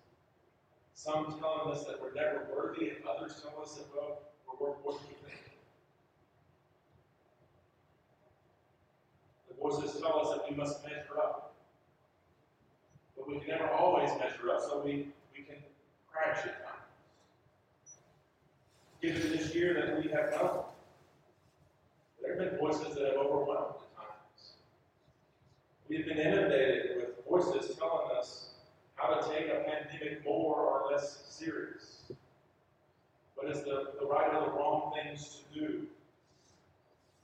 Some 0.94 1.37
telling 1.40 1.75
us 1.75 1.85
that 1.85 2.00
we're 2.00 2.14
never 2.14 2.47
worthy, 2.54 2.90
and 2.90 2.99
others 3.04 3.42
tell 3.42 3.61
us 3.61 3.75
that, 3.75 3.87
well, 3.94 4.21
we're 4.47 4.68
worth 4.68 4.76
what 4.85 5.00
we 5.02 5.14
think. 5.28 5.40
The 9.49 9.54
voices 9.61 10.00
tell 10.00 10.21
us 10.21 10.37
that 10.37 10.49
we 10.49 10.56
must 10.56 10.83
measure 10.85 11.18
up. 11.18 11.54
But 13.16 13.28
we 13.28 13.40
can 13.40 13.49
never 13.49 13.71
always 13.71 14.11
measure 14.18 14.50
up, 14.52 14.61
so 14.61 14.83
we, 14.85 15.09
we 15.37 15.44
can 15.44 15.56
crash 16.11 16.44
at 16.44 16.64
times. 16.64 17.97
Given 19.02 19.33
this 19.33 19.54
year 19.54 19.75
that 19.75 20.02
we 20.02 20.11
have 20.11 20.30
known, 20.30 20.64
there 22.23 22.38
have 22.38 22.50
been 22.50 22.59
voices 22.59 22.94
that 22.94 23.06
have 23.06 23.16
overwhelmed 23.16 23.75
at 23.75 23.97
times. 23.97 24.52
We've 25.88 26.06
been 26.06 26.18
inundated 26.18 26.94
voices 27.28 27.76
telling 27.76 28.16
us 28.16 28.50
how 28.97 29.14
to 29.14 29.28
take 29.28 29.49
a 29.49 29.64
pandemic 29.64 30.25
more 30.25 30.54
or 30.54 30.93
less 30.93 31.25
serious. 31.28 32.02
What 33.35 33.50
is 33.50 33.64
the, 33.64 33.93
the 34.00 34.07
right 34.07 34.33
or 34.33 34.47
the 34.47 34.52
wrong 34.52 34.93
things 34.95 35.40
to 35.52 35.61
do? 35.61 35.87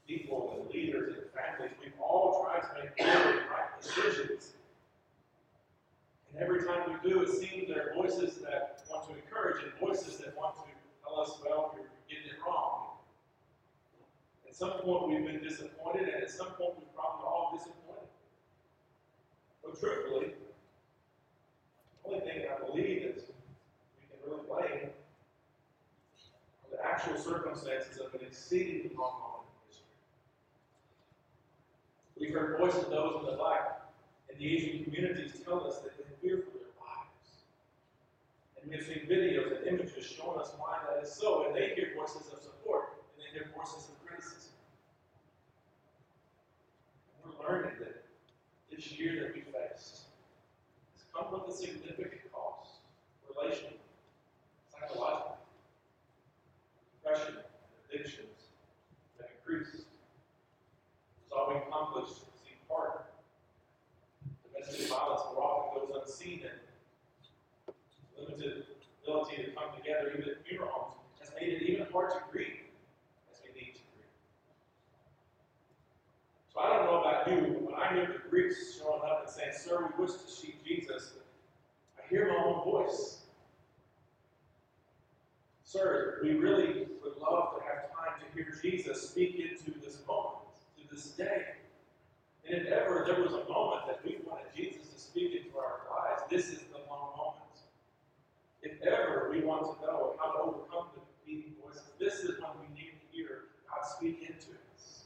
People 0.06 0.58
and 0.58 0.74
leaders 0.74 1.14
and 1.14 1.26
families, 1.30 1.76
we've 1.80 1.92
all 2.00 2.44
tried 2.44 2.62
to 2.62 2.82
make 2.82 2.96
good 2.96 3.42
right 3.48 3.80
decisions. 3.80 4.54
And 6.32 6.42
every 6.42 6.64
time 6.64 6.80
we 6.90 7.10
do, 7.10 7.22
it 7.22 7.28
seems 7.28 7.68
there 7.68 7.90
are 7.90 7.94
voices 7.94 8.36
that 8.38 8.82
want 8.90 9.08
to 9.08 9.14
encourage 9.14 9.62
and 9.62 9.72
voices 9.80 10.18
that 10.18 10.36
want 10.36 10.56
to 10.56 10.62
tell 11.04 11.20
us, 11.20 11.38
well, 11.44 11.74
you're 11.76 11.86
getting 12.08 12.30
it 12.30 12.38
wrong. 12.44 12.88
At 14.48 14.56
some 14.56 14.72
point, 14.82 15.08
we've 15.08 15.24
been 15.24 15.42
disappointed, 15.42 16.08
and 16.08 16.22
at 16.22 16.30
some 16.30 16.48
point, 16.48 16.74
we've 16.78 16.94
probably 16.94 17.24
all 17.24 17.52
disappointed. 17.56 17.79
But 19.70 19.80
truthfully, 19.80 20.32
the 22.02 22.10
only 22.10 22.20
thing 22.20 22.42
I 22.50 22.66
believe 22.66 23.02
is 23.04 23.22
we 24.00 24.06
can 24.08 24.18
really 24.26 24.42
blame 24.48 24.90
are 26.64 26.76
the 26.76 26.84
actual 26.84 27.16
circumstances 27.16 27.98
of 27.98 28.12
an 28.14 28.26
exceedingly 28.26 28.90
long 28.98 29.20
moment. 29.20 29.46
We've 32.18 32.34
heard 32.34 32.58
voices 32.58 32.84
of 32.84 32.90
those 32.90 33.20
in 33.20 33.26
the 33.30 33.36
black 33.36 33.82
and 34.28 34.38
the 34.38 34.56
Asian 34.56 34.84
communities 34.84 35.40
tell 35.44 35.66
us 35.66 35.78
that 35.78 35.96
they 35.96 36.04
fear 36.20 36.38
for 36.38 36.50
their 36.58 36.74
lives. 36.82 37.44
And 38.60 38.70
we've 38.70 38.82
seen 38.82 39.06
videos 39.08 39.56
and 39.56 39.66
images 39.68 40.04
showing 40.04 40.40
us 40.40 40.52
why 40.58 40.78
that 40.88 41.04
is 41.04 41.12
so, 41.12 41.46
and 41.46 41.54
they 41.54 41.74
hear 41.76 41.92
voices 41.96 42.32
of 42.32 42.40
support 42.40 43.04
and 43.14 43.24
they 43.24 43.38
hear 43.38 43.50
voices 43.56 43.88
of 43.88 44.06
criticism. 44.06 44.52
And 47.22 47.32
we're 47.32 47.48
learning 47.48 47.72
that 47.78 48.00
this 48.70 48.92
year 48.92 49.20
that 49.20 49.34
we 49.34 49.39
come 51.20 51.40
with 51.40 51.54
a 51.54 51.56
significant 51.56 52.32
cost, 52.32 52.80
relationally, 53.28 53.76
psychologically. 54.72 55.36
Depression 57.02 57.36
addictions 57.88 58.48
that 59.18 59.30
increased. 59.38 59.84
Resolving 61.24 61.62
conflicts 61.70 62.20
seem 62.42 62.56
harder. 62.68 63.04
Domestic 64.52 64.88
violence 64.88 65.22
more 65.34 65.42
often 65.42 65.88
goes 65.88 66.02
unseen 66.02 66.42
and 66.44 67.74
limited 68.18 68.64
ability 69.02 69.36
to 69.44 69.50
come 69.52 69.70
together, 69.76 70.12
even 70.16 70.28
at 70.28 70.46
funeral 70.46 70.70
homes, 70.72 70.96
has 71.20 71.30
made 71.40 71.52
it 71.54 71.62
even 71.62 71.86
hard 71.92 72.10
to 72.10 72.18
grieve 72.30 72.68
as 73.30 73.40
we 73.42 73.58
need 73.58 73.74
to 73.74 73.80
grieve. 73.94 74.10
So 76.52 76.60
I 76.60 76.76
don't 76.76 76.86
know 76.86 77.00
about 77.00 77.28
you, 77.28 77.54
but 77.54 77.72
when 77.72 77.74
I 77.74 77.94
hear 77.94 78.06
the 78.06 78.28
Greeks 78.28 78.78
showing 78.78 79.02
up 79.04 79.22
and 79.24 79.30
saying, 79.30 79.52
Sir, 79.56 79.88
we 79.96 80.04
wish 80.04 80.14
to 80.14 80.30
see 80.30 80.54
Jesus, 80.66 81.12
I 81.98 82.08
hear 82.08 82.28
my 82.28 82.44
own 82.44 82.64
voice. 82.64 83.18
Sir, 85.64 86.18
we 86.22 86.34
really 86.34 86.88
would 87.02 87.16
love 87.18 87.54
to 87.56 87.62
have 87.64 87.90
time 87.94 88.20
to 88.20 88.34
hear 88.34 88.52
Jesus 88.60 89.08
speak 89.08 89.36
into 89.36 89.78
this 89.80 89.98
moment, 90.06 90.38
to 90.76 90.94
this 90.94 91.10
day. 91.12 91.54
And 92.50 92.66
if 92.66 92.66
ever 92.72 93.04
there 93.06 93.22
was 93.22 93.32
a 93.32 93.48
moment 93.48 93.86
that 93.86 94.00
we 94.04 94.18
wanted 94.26 94.46
Jesus 94.56 94.88
to 94.92 94.98
speak 94.98 95.36
into 95.36 95.56
our 95.56 95.82
lives, 95.88 96.22
this 96.28 96.48
is 96.48 96.58
the 96.72 96.78
long 96.90 97.16
moment. 97.16 97.36
If 98.60 98.82
ever 98.82 99.30
we 99.30 99.42
want 99.42 99.62
to 99.62 99.86
know 99.86 100.16
how 100.18 100.32
to 100.32 100.38
overcome 100.40 100.86
the 100.94 101.00
competing 101.00 101.54
voices, 101.62 101.84
this 102.00 102.24
is 102.24 102.40
when 102.40 102.50
we 102.58 102.74
need 102.74 102.90
to 102.98 103.16
hear 103.16 103.42
God 103.68 103.86
speak 103.86 104.22
into 104.22 104.58
us, 104.74 105.04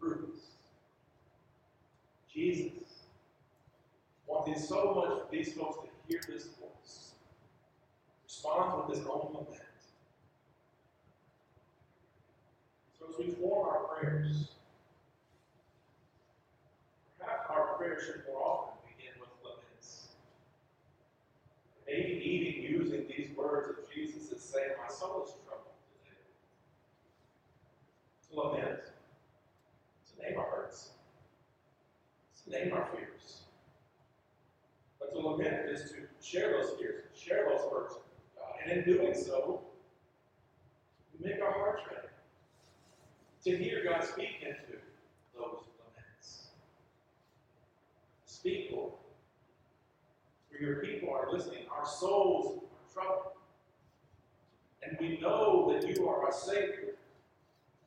through 0.00 0.30
us. 0.34 0.40
Jesus 2.32 3.04
wanting 4.26 4.58
so 4.58 4.94
much 4.94 5.20
for 5.20 5.26
these 5.30 5.52
folks 5.52 5.76
to 5.84 5.88
hear 6.08 6.20
this 6.26 6.48
voice, 6.58 7.12
responds 8.24 8.88
with 8.88 8.98
his 8.98 9.06
own 9.06 9.28
lament. 9.32 9.60
So 12.98 13.06
as 13.10 13.18
we 13.18 13.32
form 13.34 13.68
our 13.68 13.84
prayers, 13.84 14.48
perhaps 17.18 17.46
our 17.50 17.74
prayers 17.76 18.02
should 18.04 18.22
more 18.28 18.42
often 18.42 18.74
begin 18.96 19.12
with 19.20 19.30
laments. 19.44 20.08
Maybe 21.86 22.20
even 22.24 22.80
using 22.80 23.06
these 23.08 23.36
words 23.36 23.78
of 23.78 23.92
Jesus 23.92 24.32
as 24.32 24.40
saying, 24.40 24.70
My 24.80 24.92
soul 24.92 25.24
is 25.24 25.32
troubled 25.46 25.74
today. 26.02 26.16
To 28.30 28.40
lament, 28.40 28.80
to 30.10 30.22
name 30.22 30.38
our 30.38 30.46
hurts, 30.46 30.90
to 32.44 32.50
name 32.50 32.72
our 32.72 32.88
fears. 32.94 33.44
Is 35.40 35.90
to 35.90 35.96
share 36.22 36.52
those 36.52 36.70
fears, 36.78 37.04
share 37.14 37.48
those 37.48 37.60
hurts. 37.70 37.96
And 38.62 38.72
in 38.72 38.84
doing 38.84 39.14
so, 39.14 39.60
we 41.12 41.28
make 41.28 41.42
our 41.42 41.52
hearts 41.52 41.82
ready 41.90 42.08
to 43.44 43.64
hear 43.64 43.84
God 43.84 44.02
speak 44.04 44.42
into 44.42 44.80
those 45.36 45.64
laments. 45.78 46.48
Speak, 48.26 48.70
Lord. 48.72 48.92
For 50.50 50.62
your 50.62 50.76
people 50.76 51.10
are 51.10 51.32
listening. 51.32 51.64
Our 51.76 51.86
souls 51.86 52.62
are 52.62 52.92
troubled. 52.92 53.32
And 54.82 54.96
we 55.00 55.18
know 55.20 55.72
that 55.72 55.88
you 55.88 56.08
are 56.08 56.24
our 56.24 56.32
Savior. 56.32 56.94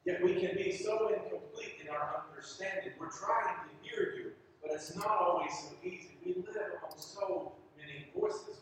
Yet 0.06 0.24
we 0.24 0.36
can 0.36 0.56
be 0.56 0.72
so 0.72 1.10
incomplete 1.10 1.75
in 1.82 1.89
our 1.89 2.24
understanding. 2.30 2.92
We're 3.00 3.10
trying 3.12 3.56
to 3.56 3.89
hear 3.89 4.13
you, 4.18 4.32
but 4.67 4.75
it's 4.75 4.95
not 4.95 5.07
always 5.07 5.51
so 5.51 5.75
easy. 5.83 6.17
We 6.25 6.33
live 6.33 6.55
among 6.55 6.97
so 6.97 7.53
many 7.77 8.07
voices, 8.15 8.57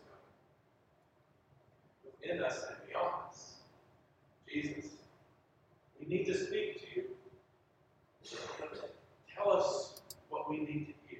within 2.04 2.44
us 2.44 2.64
and 2.68 2.78
beyond 2.88 3.14
us. 3.30 3.56
Jesus, 4.52 4.92
we 6.00 6.08
need 6.08 6.26
to 6.26 6.34
speak 6.34 6.80
to 6.82 6.96
you. 6.96 7.04
Tell 9.36 9.52
us 9.52 10.02
what 10.30 10.50
we 10.50 10.58
need 10.58 10.88
to 10.88 10.94
hear. 11.08 11.20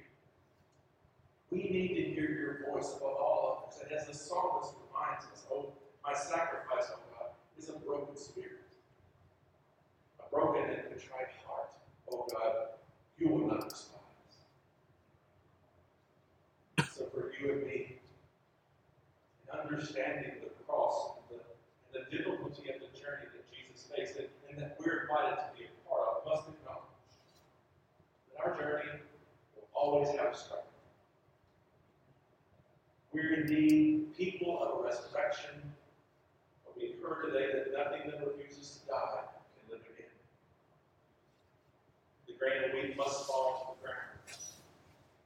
We 1.50 1.58
need 1.58 1.88
to 1.94 2.02
hear 2.14 2.30
your 2.30 2.72
voice 2.72 2.94
above 2.96 3.16
all 3.16 3.68
others. 3.68 3.82
And 3.82 3.92
as 3.92 4.06
the 4.06 4.14
psalmist 4.14 4.72
reminds 4.88 5.24
us, 5.26 5.44
oh, 5.52 5.72
my 6.04 6.14
sacrifice, 6.14 6.90
oh 6.92 7.00
God, 7.12 7.30
is 7.58 7.68
a 7.68 7.72
broken 7.72 8.16
spirit. 8.16 8.62
A 10.20 10.34
broken 10.34 10.62
and 10.62 10.82
contrite 10.88 11.34
heart, 11.46 11.70
oh 12.10 12.26
God, 12.32 12.54
you 13.18 13.28
will 13.28 13.46
not 13.46 13.68
despise. 13.68 13.96
So 16.96 17.06
for 17.12 17.32
you 17.38 17.52
and 17.52 17.66
me, 17.66 17.98
in 19.52 19.55
understanding 19.66 20.32
the 20.42 20.50
cross 20.64 21.18
and 21.30 21.38
the, 21.38 21.44
and 21.44 22.06
the 22.06 22.16
difficulty 22.16 22.70
of 22.70 22.80
the 22.80 22.90
journey 22.98 23.26
that 23.34 23.44
Jesus 23.50 23.88
faced, 23.90 24.16
and, 24.16 24.28
and 24.50 24.58
that 24.58 24.76
we're 24.78 25.02
invited 25.02 25.36
to 25.36 25.48
be 25.58 25.64
a 25.66 25.88
part 25.88 26.08
of, 26.08 26.24
must 26.26 26.48
acknowledge 26.48 26.82
that 28.30 28.44
our 28.44 28.54
journey 28.58 29.00
will 29.54 29.68
always 29.74 30.08
have 30.16 30.34
a 30.34 30.36
struggle. 30.36 30.64
We're 33.12 33.34
indeed 33.34 34.14
people 34.16 34.62
of 34.62 34.84
resurrection, 34.84 35.54
but 36.64 36.76
we've 36.76 36.96
heard 37.02 37.32
today 37.32 37.46
that 37.52 37.72
nothing 37.72 38.10
that 38.10 38.26
refuses 38.26 38.80
to 38.82 38.88
die 38.88 39.24
can 39.56 39.72
live 39.72 39.80
again. 39.94 40.12
The 42.26 42.34
grain 42.34 42.64
of 42.64 42.72
wheat 42.74 42.96
must 42.96 43.26
fall 43.26 43.74
to 43.74 43.80
the 43.80 43.86
ground. 43.86 44.18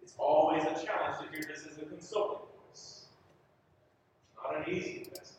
It's 0.02 0.14
always 0.18 0.62
a 0.62 0.86
challenge 0.86 1.18
to 1.18 1.30
hear 1.32 1.42
this 1.48 1.66
as 1.66 1.78
a 1.78 1.86
consoling 1.86 2.38
voice. 2.68 3.06
It's 3.10 4.36
not 4.36 4.66
an 4.68 4.72
easy 4.72 5.08
message. 5.10 5.36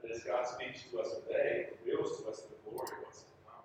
But 0.00 0.10
as 0.12 0.22
God 0.22 0.46
speaks 0.46 0.84
to 0.90 1.00
us 1.00 1.08
today, 1.20 1.66
it 1.68 1.78
reveals 1.84 2.18
to 2.20 2.28
us 2.30 2.42
the 2.42 2.56
glory 2.64 2.88
of 2.96 3.04
what's 3.04 3.20
to 3.20 3.34
come. 3.44 3.64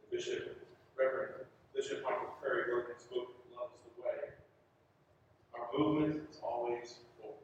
The 0.00 0.16
Bishop, 0.16 0.64
Reverend 0.98 1.44
Bishop 1.74 2.02
Michael 2.02 2.32
Curry 2.40 2.72
wrote 2.72 2.88
in 2.88 2.94
his 2.94 3.04
book, 3.04 3.34
Love 3.52 3.68
is 3.76 3.82
the 3.84 4.02
Way. 4.02 4.32
Our 5.54 5.66
movement 5.76 6.22
is 6.30 6.38
always 6.42 6.94
forward. 7.20 7.40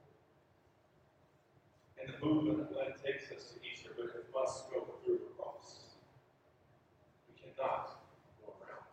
And 2.01 2.13
the 2.13 2.25
movement 2.25 2.61
of 2.61 2.77
Lent 2.77 3.03
takes 3.03 3.31
us 3.33 3.53
to 3.53 3.57
Easter, 3.67 3.91
but 3.97 4.07
it 4.07 4.27
must 4.35 4.71
go 4.71 4.87
through 5.05 5.19
the 5.19 5.33
cross. 5.37 5.81
We 7.29 7.35
cannot 7.41 8.01
go 8.45 8.53
around. 8.61 8.87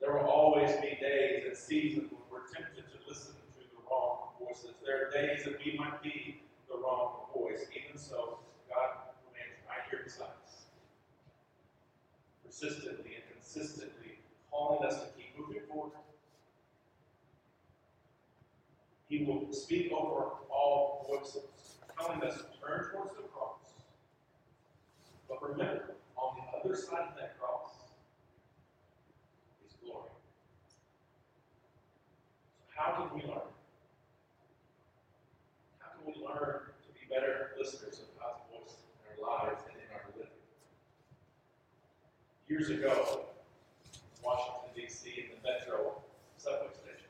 There 0.00 0.12
will 0.12 0.30
always 0.30 0.70
be 0.80 0.96
days 1.00 1.44
and 1.46 1.56
seasons 1.56 2.10
when 2.10 2.22
we're 2.30 2.46
tempted 2.48 2.84
to 2.92 2.98
listen 3.08 3.34
to 3.54 3.60
the 3.60 3.80
wrong 3.90 4.32
voices. 4.40 4.74
There 4.84 4.96
are 4.96 5.01
days 5.12 5.44
that 5.44 5.58
we 5.64 5.76
might 5.78 6.02
be 6.02 6.40
the 6.68 6.78
wrong 6.78 7.26
voice. 7.34 7.66
Even 7.76 7.98
so, 7.98 8.38
God 8.68 9.12
remains 9.28 9.58
right 9.68 9.84
here 9.90 10.00
beside 10.04 10.34
us, 10.44 10.66
persistently 12.44 13.16
and 13.16 13.24
consistently 13.32 14.18
calling 14.50 14.86
us 14.86 15.00
to 15.00 15.06
keep 15.16 15.38
moving 15.38 15.62
forward. 15.68 15.92
He 19.08 19.24
will 19.24 19.52
speak 19.52 19.92
over 19.92 20.24
all 20.50 21.06
voices, 21.06 21.76
telling 22.00 22.22
us 22.22 22.36
to 22.36 22.44
turn 22.60 22.86
towards 22.90 23.14
the 23.14 23.22
cross. 23.24 23.58
But 25.28 25.42
remember, 25.50 25.96
on 26.16 26.36
the 26.36 26.58
other 26.58 26.74
side 26.74 27.08
of 27.10 27.16
that 27.16 27.38
cross 27.38 27.72
is 29.66 29.74
glory. 29.84 30.08
So 32.56 32.66
how 32.74 32.92
can 32.92 33.18
we 33.18 33.26
learn? 33.26 33.52
How 35.78 35.90
can 35.92 36.06
we 36.06 36.14
learn 36.24 36.72
to 36.80 36.88
be 36.94 37.14
better 37.14 37.50
listeners 37.58 38.00
of 38.00 38.08
God's 38.18 38.40
voice 38.50 38.76
in 38.80 39.24
our 39.24 39.44
lives 39.44 39.62
and 39.68 39.76
in 39.76 39.88
our 39.92 40.04
living? 40.16 40.32
Years 42.52 42.68
ago, 42.68 43.24
in 43.96 44.20
Washington, 44.20 44.68
D.C., 44.76 45.08
in 45.08 45.32
the 45.32 45.40
metro 45.40 46.04
subway 46.36 46.68
station, 46.68 47.08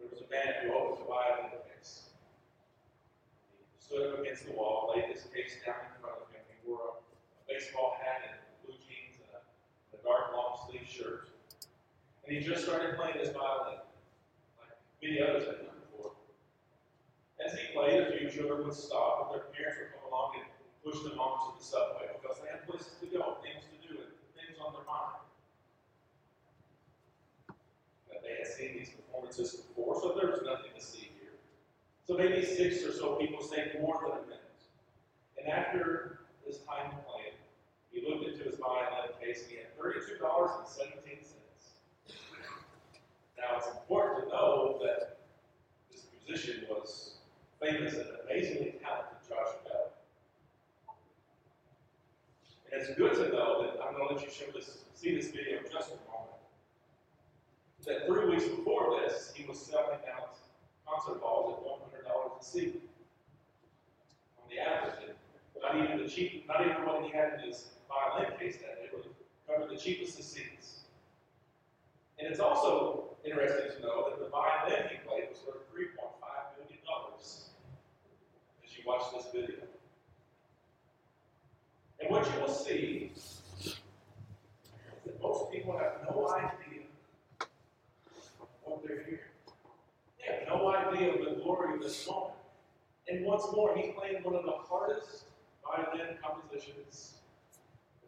there 0.00 0.08
was 0.08 0.24
a 0.24 0.28
man 0.32 0.64
who 0.64 0.72
opened 0.72 1.04
the 1.04 1.12
violin 1.12 1.52
case. 1.68 2.08
He 3.52 3.84
stood 3.84 4.08
up 4.08 4.24
against 4.24 4.48
the 4.48 4.56
wall, 4.56 4.96
laid 4.96 5.12
his 5.12 5.28
case 5.28 5.60
down 5.60 5.84
in 5.84 5.92
front 6.00 6.24
of 6.24 6.32
him. 6.32 6.40
He 6.48 6.56
wore 6.64 6.96
a, 6.96 7.52
baseball 7.52 8.00
hat 8.00 8.24
and 8.32 8.40
blue 8.64 8.80
jeans 8.80 9.20
and 9.20 9.28
a, 9.36 9.40
a 9.44 9.98
dark 10.00 10.32
long 10.32 10.56
sleeve 10.64 10.88
shirt. 10.88 11.28
And 12.24 12.32
he 12.32 12.40
just 12.40 12.64
started 12.64 12.96
playing 12.96 13.20
his 13.20 13.28
violin, 13.36 13.76
like 14.56 14.72
many 15.04 15.20
others 15.20 15.52
had 15.52 15.68
done 15.68 15.84
before. 15.84 16.16
As 17.44 17.52
he 17.52 17.76
played, 17.76 18.08
a 18.08 18.16
few 18.16 18.32
children 18.32 18.64
would 18.64 18.72
stop, 18.72 19.28
and 19.28 19.36
their 19.36 19.52
parents 19.52 19.84
would 19.84 19.92
come 19.92 20.08
along 20.08 20.40
and 20.40 20.48
push 20.80 20.96
them 21.04 21.20
onto 21.20 21.60
the 21.60 21.60
subway 21.60 22.08
because 22.16 22.40
they 22.40 22.48
had 22.48 22.64
places 22.64 22.96
to 23.04 23.06
go, 23.12 23.36
things 23.44 23.68
to 23.68 23.77
things 24.58 24.66
on 24.66 24.72
their 24.72 24.84
mind. 24.86 25.22
That 28.10 28.22
they 28.22 28.36
had 28.38 28.46
seen 28.46 28.78
these 28.78 28.90
performances 28.90 29.54
before, 29.54 30.00
so 30.00 30.14
there 30.18 30.30
was 30.30 30.42
nothing 30.44 30.72
to 30.76 30.84
see 30.84 31.10
here. 31.20 31.32
So 32.06 32.16
maybe 32.16 32.44
six 32.44 32.84
or 32.84 32.92
so 32.92 33.16
people 33.16 33.42
stayed 33.42 33.80
more 33.80 34.00
than 34.02 34.18
a 34.18 34.22
minute. 34.22 34.42
And 35.38 35.48
after 35.48 36.20
this 36.46 36.58
time 36.58 36.92
of 36.92 37.06
playing, 37.06 37.36
he 37.92 38.04
looked 38.08 38.26
into 38.26 38.44
his 38.44 38.58
violin 38.58 39.10
case 39.20 39.42
and 39.42 39.50
he 39.50 39.56
had 39.56 39.76
$32.17. 39.78 41.34
Now 43.38 43.56
it's 43.56 43.68
important 43.68 44.24
to 44.24 44.28
know 44.30 44.80
that 44.82 45.18
this 45.90 46.06
musician 46.26 46.64
was 46.68 47.18
famous 47.60 47.94
and 47.94 48.06
amazingly 48.24 48.74
talented 48.82 49.07
And 52.70 52.82
it's 52.82 52.94
good 52.94 53.14
to 53.14 53.28
know 53.30 53.62
that 53.62 53.80
I'm 53.82 53.94
going 53.94 54.08
to 54.08 54.14
let 54.14 54.24
you 54.24 54.30
show 54.30 54.50
this, 54.52 54.78
see 54.94 55.14
this 55.14 55.30
video 55.30 55.58
in 55.58 55.64
just 55.64 55.90
a 55.90 55.98
moment. 56.10 56.36
That 57.86 58.06
three 58.06 58.28
weeks 58.28 58.44
before 58.44 59.00
this, 59.00 59.32
he 59.34 59.46
was 59.46 59.58
selling 59.58 59.98
out 60.14 60.36
concert 60.86 61.20
halls 61.22 61.58
at 61.58 62.04
$100 62.04 62.40
a 62.40 62.44
seat. 62.44 62.82
On 64.42 64.48
the 64.50 64.60
average, 64.60 65.16
not 65.62 65.76
even 65.76 65.98
the 66.02 66.08
cheap, 66.08 66.46
not 66.46 66.60
even 66.60 66.84
what 66.84 67.02
he 67.02 67.10
had 67.10 67.34
in 67.34 67.48
his 67.48 67.68
violin 67.88 68.32
case 68.38 68.56
that 68.56 68.76
day 68.76 68.88
would 68.92 69.06
cover 69.46 69.72
the 69.72 69.80
cheapest 69.80 70.18
of 70.18 70.24
seats. 70.24 70.80
And 72.18 72.28
it's 72.28 72.40
also 72.40 73.16
interesting 73.24 73.76
to 73.76 73.82
know 73.82 74.10
that 74.10 74.18
the 74.18 74.28
violin 74.28 74.88
he 74.90 74.96
played 75.08 75.28
was 75.30 75.38
worth 75.46 75.62
$3.5 75.72 75.96
million 76.58 76.78
as 77.22 78.76
you 78.76 78.82
watch 78.86 79.02
this 79.14 79.26
video. 79.32 79.64
And 82.00 82.10
what 82.10 82.26
you 82.32 82.40
will 82.40 82.48
see 82.48 83.12
is 83.14 83.76
that 85.04 85.22
most 85.22 85.52
people 85.52 85.76
have 85.76 85.98
no 86.08 86.28
idea 86.28 86.82
what 88.64 88.86
they're 88.86 89.04
hearing. 89.04 89.20
They 90.18 90.34
have 90.34 90.48
no 90.48 90.74
idea 90.74 91.14
of 91.14 91.18
the 91.24 91.42
glory 91.42 91.74
of 91.74 91.82
this 91.82 92.06
moment. 92.06 92.34
And 93.10 93.24
once 93.24 93.44
more, 93.52 93.74
he 93.76 93.92
played 93.92 94.22
one 94.24 94.34
of 94.34 94.44
the 94.44 94.52
hardest 94.52 95.24
violin 95.64 96.16
compositions 96.22 97.14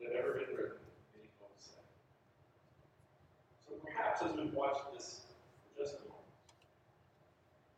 that 0.01 0.13
have 0.13 0.25
ever 0.25 0.33
been 0.35 0.57
written. 0.57 0.77
So 3.71 3.77
perhaps 3.85 4.23
as 4.23 4.33
we've 4.37 4.53
watched 4.53 4.93
this 4.93 5.21
for 5.63 5.85
just 5.85 5.95
a 5.97 6.01
moment, 6.01 6.17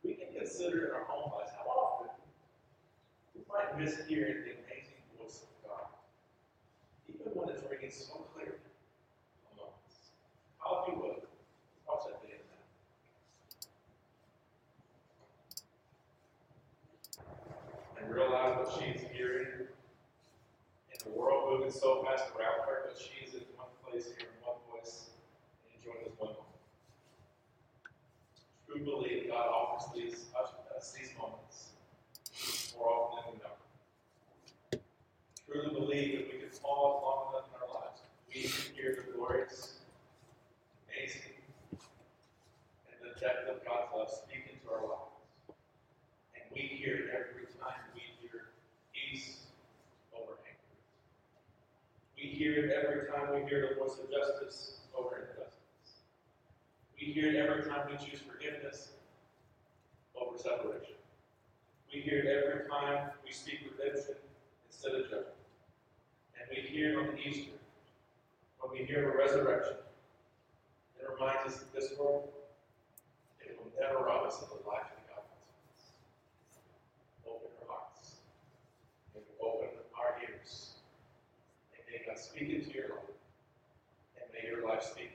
we 0.03 0.13
can 0.15 0.27
consider 0.35 0.87
in 0.87 0.91
our 0.91 1.05
own 1.15 1.31
lives 1.37 1.51
how 1.55 1.69
often 1.69 2.09
we 3.35 3.41
might 3.47 3.79
miss 3.79 4.05
hearing 4.07 4.43
the 4.43 4.51
amazing 4.65 4.99
voice 5.19 5.43
of 5.43 5.69
God, 5.69 5.87
even 7.07 7.31
when 7.33 7.49
it's 7.49 7.63
ringing 7.69 7.91
so 7.91 8.25
clearly 8.33 8.57
among 9.53 9.69
us. 9.69 10.11
How 10.57 10.81
if 10.81 10.93
you 10.93 11.01
would, 11.01 11.21
watch 11.87 12.01
that 12.07 12.19
video 12.21 12.37
now. 17.21 18.01
And 18.01 18.13
realize 18.13 18.57
what 18.57 18.69
she's 18.73 19.01
hearing 19.13 19.47
in 20.91 20.97
the 21.05 21.17
world 21.17 21.51
moving 21.51 21.62
so 21.73 22.03
fast 22.03 22.25
around 22.37 22.61
her, 22.69 22.85
but 22.85 22.95
she's 22.97 23.33
in 23.33 23.41
one 23.57 23.67
place 23.83 24.05
here 24.05 24.29
in 24.29 24.37
one 24.45 24.61
voice 24.69 25.09
and 25.65 25.73
enjoying 25.77 26.05
this 26.05 26.13
one 26.17 26.37
moment. 26.37 26.61
True 28.67 28.83
believe 28.85 29.29
God 29.29 29.47
offers 29.47 29.89
these 29.93 30.25
us 30.83 30.91
these 30.91 31.11
moments 31.17 31.69
more 32.77 32.89
often 32.89 33.23
than 33.23 33.33
we 33.33 33.39
know. 33.39 33.55
Truly 35.47 35.73
believe 35.73 36.17
that 36.17 36.33
we 36.33 36.39
can 36.39 36.49
pause 36.61 37.01
long 37.03 37.33
enough 37.33 37.47
in 37.47 37.55
our 37.61 37.69
lives. 37.71 38.01
We 38.27 38.41
can 38.41 38.75
hear 38.75 39.05
the 39.05 39.13
glorious, 39.15 39.79
amazing, 40.89 41.37
and 41.71 42.97
the 42.99 43.19
depth 43.19 43.47
of 43.49 43.63
God's 43.65 43.91
love 43.95 44.09
speak 44.09 44.49
into 44.51 44.73
our 44.73 44.81
lives. 44.81 45.55
And 46.35 46.43
we 46.53 46.61
hear 46.61 46.95
it 46.95 47.05
every 47.13 47.47
time 47.61 47.79
we 47.93 48.01
hear 48.19 48.51
peace 48.91 49.45
over 50.13 50.33
anger. 50.43 50.73
We 52.33 52.39
hear 52.39 52.65
it 52.65 52.71
every 52.71 53.05
time 53.11 53.35
we 53.35 53.47
hear 53.47 53.69
the 53.69 53.75
voice 53.79 53.99
of 53.99 54.09
justice 54.09 54.77
over 54.97 55.17
injustice. 55.17 56.01
We 56.99 57.13
hear 57.13 57.29
it 57.29 57.35
every 57.35 57.61
time 57.69 57.85
we 57.91 57.97
choose 58.03 58.21
forgiveness 58.21 58.93
over 60.19 60.35
separation. 60.35 60.95
We 61.93 62.01
hear 62.01 62.21
it 62.21 62.25
every 62.25 62.67
time 62.67 63.11
we 63.23 63.31
speak 63.31 63.59
redemption 63.69 64.15
instead 64.67 64.95
of 64.95 65.03
judgment. 65.03 65.27
And 66.33 66.49
we 66.49 66.67
hear 66.75 67.01
on 67.01 67.19
Easter, 67.23 67.51
when 68.59 68.79
we 68.79 68.83
hear 68.83 69.13
a 69.13 69.15
resurrection, 69.15 69.75
it 70.99 71.05
reminds 71.13 71.53
us 71.53 71.59
that 71.59 71.71
this 71.71 71.93
world, 71.99 72.29
it 73.41 73.59
will 73.59 73.71
never 73.79 74.05
rob 74.05 74.25
us 74.25 74.41
of 74.41 74.49
the 74.49 74.67
life 74.67 74.89
that 74.89 75.05
God 75.07 75.21
has 75.37 75.45
for 77.23 77.29
us. 77.29 77.37
Open 77.37 77.51
our 77.61 77.77
hearts. 77.77 78.15
May 79.13 79.21
we 79.21 79.47
open 79.47 79.69
our 79.93 80.17
ears. 80.27 80.71
And 81.77 81.83
may 81.87 82.03
God 82.07 82.12
speak 82.23 82.49
into 82.49 82.71
your 82.71 82.89
life. 82.89 83.17
And 84.15 84.25
may 84.33 84.49
your 84.49 84.67
life 84.67 84.83
speak 84.83 85.12